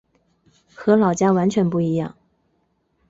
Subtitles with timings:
[0.73, 2.15] 和老家完全不一样